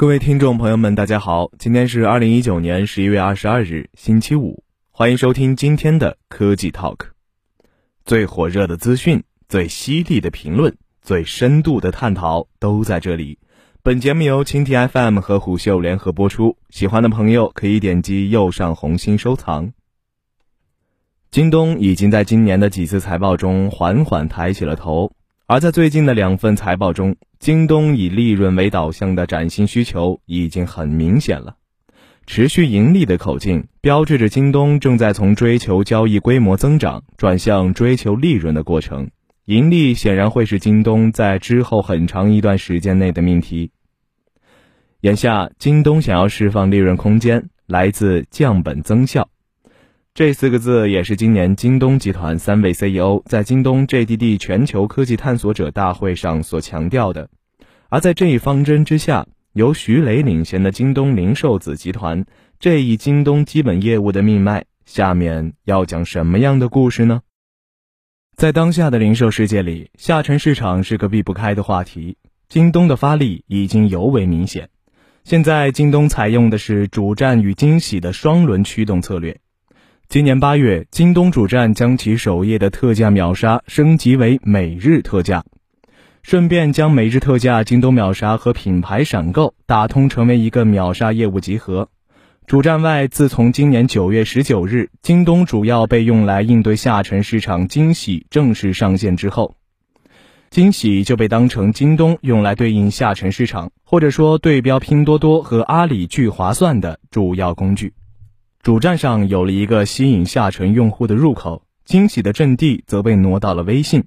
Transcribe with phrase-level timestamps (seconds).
[0.00, 4.62] 各位听众朋友们，大家好，今天是二零一九年十一月二十二日，星期五，
[4.92, 6.98] 欢迎收听今天的科技 Talk。
[8.04, 13.40] 最火热的资讯、最犀利的评论、最深度的探讨都在这里。
[13.82, 19.72] 本节目由蜻蜓 FM 和虎嗅联合播出，喜欢的朋友可以点击右上红心收藏。
[21.32, 25.10] 京东已经在今年的几次财报中缓缓抬起了头。
[25.48, 31.56] 而在最近的两份财报中，京东以利润为导向的崭新需求已经很明显了。
[32.26, 39.10] 持续盈利的口径标志着京东正在从追求交易规模增长转向追求利润的过程。
[39.46, 43.70] 盈利显然会是京东在之后很长一段时间内的命题。
[45.00, 49.30] 眼下，京东想要释放利润空间，来自降本增效。
[50.14, 57.30] 这四个字也是今年京东集团三位 CEO 在京东 JDD 全球科技探索者大会上所强调的。
[57.88, 62.26] 而在这一方针之下，由徐雷领衔的京东零售子集团
[62.58, 67.20] 这一京东基本业务的命脉，下面要讲什么样的故事呢？
[68.36, 72.16] 在当下的零售世界里，下沉市场是个避不开的话题。
[72.48, 74.68] 京东的发力已经尤为明显。
[75.22, 79.38] 现在，京东采用的是主战与惊喜的双轮驱动策略。
[80.08, 85.44] 今年八月，京东主站将其首页的特价秒杀升级为每日特价，
[86.22, 91.90] 顺便将每日特价、京东秒杀和品牌闪购打通，成为一个秒杀业务集合。
[92.46, 99.56] 主站外，自从今年九月十九日，京东主要被用来应对下沉市场惊喜正式上线之后，
[100.48, 107.92] 惊喜就被当成京东用来对应下沉市场，或者说对标拼多多和阿里聚划算的主要工具。
[108.62, 114.04] 主站上有了一个吸引下沉用户的入口，惊喜的阵地则被挪到了微信，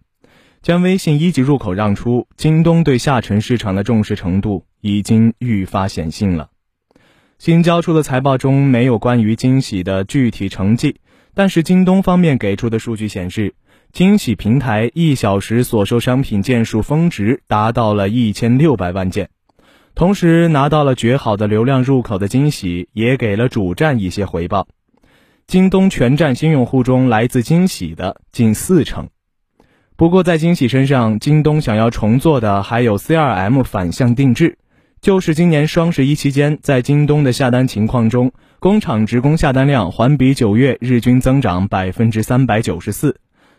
[0.62, 2.28] 将微信一级入口让出。
[2.36, 6.50] 京东对下沉市场的重视程度已经愈发显性了。
[7.40, 10.98] 新交出的财报中没有关于惊喜的具体成绩，
[11.34, 13.56] 但是京东方面给出的数据显示，
[13.94, 19.30] 惊喜平台一小时所售商品件数峰值达到了一千六百万件。
[19.94, 24.68] 同时拿到了绝好的流量入口的惊喜，也给了主站一些回报。
[25.48, 29.10] 京东全站新用户中，来自惊喜的近四成。
[29.98, 34.58] 不过在惊喜身上，京东想要重做的还有 CRM 反向定制，
[35.02, 43.18] 就是今年双十一期间，在京东的下单情况中，工厂职工下单量环比九月日均增长百分之三百九十四，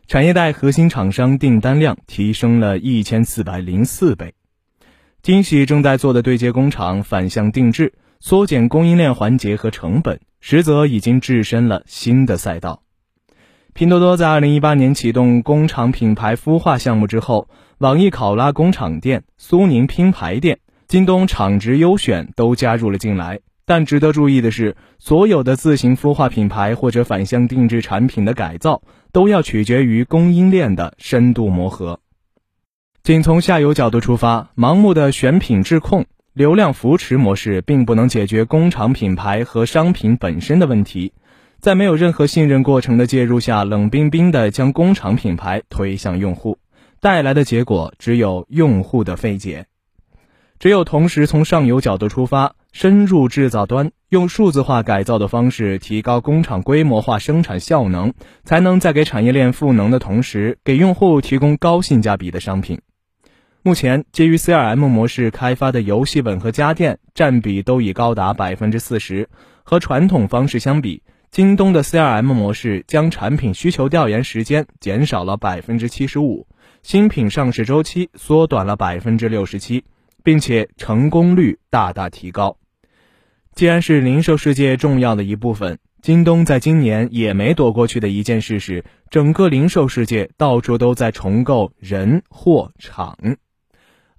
[0.09, 4.35] 产业带核心厂商订单量提升了一千四百零四倍。
[5.23, 12.83] 惊喜正在做的对接工厂反向定制，缩减供应链环节和成本，实则已经置身了新的赛道。
[13.73, 17.47] 拼多多在二零一八年启动工厂品牌孵化项目之后，
[17.79, 23.39] 网易考拉工厂店、苏宁拼牌店、京东厂直优选都加入了进来。
[23.65, 32.01] 但值得注意的是，所有的自行孵化品牌或者反向定制产品的改造，都要取决于供应链的深度磨合。
[33.05, 41.13] 仅从下游角度出发，盲目的选品质控、流量扶持模式，并不能解决工厂品牌和商品本身的问题。
[41.59, 46.59] 在没有任何信任过程的介入下，冷冰冰地将工厂品牌推向用户，
[47.01, 49.67] 带来的结果只有用户的费解。
[50.61, 58.15] 只有同时从上游角度出发，深入制造端，用数字化改造的方式提高工厂规模化生产效能，
[58.45, 62.81] 才能在给产业链赋能的同时，给用户提供高性价比的商品。
[63.65, 69.29] 目前，基于 CRM 模式开发的游戏本和家电占比都已高达百分之四十。
[69.63, 76.49] 和传统方式相比，京东的 CRM 模式将产品需求调研时间减少了百分之七十五，
[76.83, 79.85] 新品上市周期缩短了百分之六十七，
[80.25, 82.57] 并且成功率大大提高。
[83.55, 93.17] 既然是零售世界重要的一部分，京东在今年也没躲过去的一件事是，整个零售世界到处都在重构人、货、场。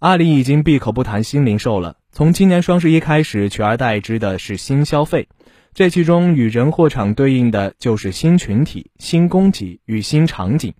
[0.03, 1.96] 阿里已经闭口不谈新零售了。
[2.12, 5.29] 从今年双十一开始，取而代之的是新消费。
[5.73, 10.73] 这其中与人货场对应的就是新群体、新供给与新场景。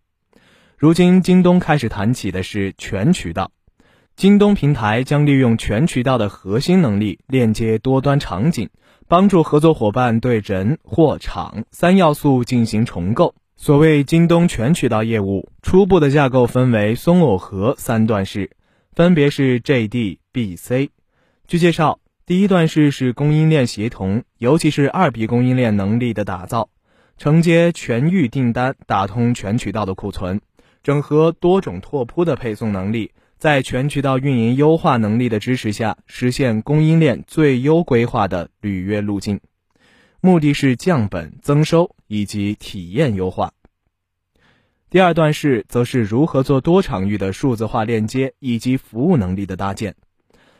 [0.78, 3.52] 如今，京东开始谈起的是全渠道。
[4.18, 8.68] 京东平台将利用全渠道的核心能力，链接多端场景，
[9.08, 13.34] 帮助合作伙伴对人、货、场三要素进行重构。
[13.56, 18.52] 所谓京东全渠道业务，初步的架构分为松耦合三段式。
[18.95, 20.92] 分别是 J D B C。
[21.48, 26.69] 据介绍，第一段式是供应链协同，尤其是二 B 供应链能力的打造，
[27.18, 30.42] 承接全域订单，打通全渠道的库存，
[30.84, 33.10] 整合多种拓扑的配送能力，
[33.40, 39.39] 在全渠道运营优化能力的支持下，实现供应链最优规划的履约路径，
[40.22, 43.54] 目的是降本增收以及体验优化。
[44.94, 49.95] 第二段式则是如何做多场域的数字化链接以及服务能力的搭建。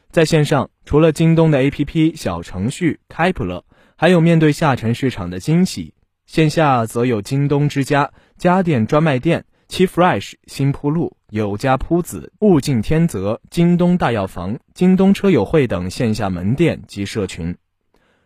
[0.09, 3.63] 在线上，除了京东的 APP、小程序、开普勒，
[3.95, 5.94] 还有面对下沉市场的惊喜；
[6.25, 17.56] 线下则有京东之家、家电专卖店、七 Fresh、新铺路、有家铺子、物竞天择、京东大药房、京东车友会等线下门店及社群。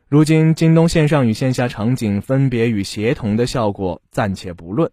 [0.07, 4.89] 如今，京东线上与线下场景分别与协同的效果暂且不论。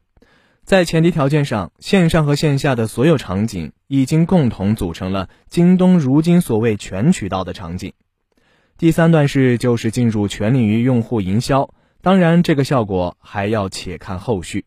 [0.64, 7.92] 在前提条件上，线上和线下的所有场景已经共同组成了京东如今所谓全渠道的场景。
[8.78, 11.68] 第三段式就是进入全领域用户营销，
[12.00, 14.64] 当然这个效果还要且看后续。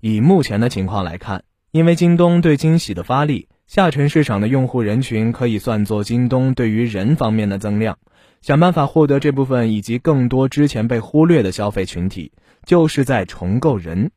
[0.00, 7.98] 以目前的情况来看，因为京东对惊喜的发力，下沉市场的用户人群可以算作京东对于人方面的增量，
[8.40, 12.30] 想办法获得这部分以及更多之前被忽略的消费群体，
[12.64, 14.12] 就是在重构人。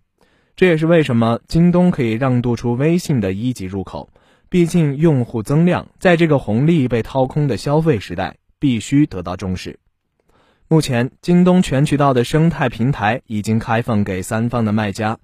[0.55, 4.09] 这也是为什么京东可以让渡出微信的一级入口。
[4.47, 9.79] 毕竟，用户增量在这个红利被掏空的消费时代必须得到重视。
[10.67, 15.17] 目前，京东全渠道的生态平台已经开放给三方的卖家，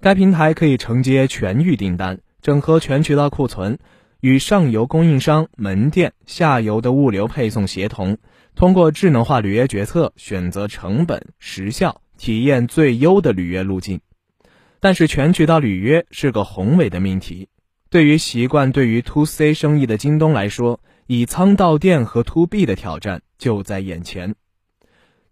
[0.00, 3.78] 该平台可以承接全域订单，整合全渠道库存，
[4.20, 8.16] 与上游供应商、门店、下游的物流配送协同，
[8.54, 14.00] 通过智能化履约决策，选择成本、时效、体验最优的履约路径。
[14.80, 17.48] 但是全渠道履约是个宏伟的命题，
[17.90, 24.34] 对于习惯对于 to C 生意的京东来说，以仓到店和 to B 的挑战就在眼前。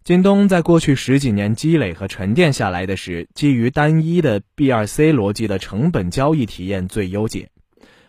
[0.03, 7.51] 京东在过去十几年积累和沉淀下来的是基于单一的 B 二 C 逻辑的成本交易体验最优解，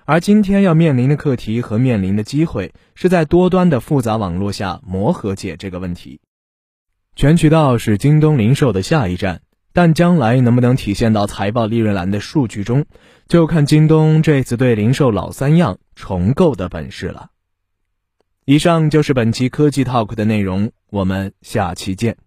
[0.06, 6.22] 而今天要面临的课题和面临的机会，是在多端的复杂网络下磨合解这个问题。
[7.16, 9.42] 全渠道是京东零售的下一站。
[9.78, 12.86] 但将来能不能体现到财报利润栏的数据中，
[13.28, 17.30] 就看京东这次对零售老三样重构的本事了。
[18.44, 22.18] 以上就是本期科技 Talk 的内容，我们下期见。